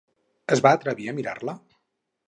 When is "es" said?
0.55-0.63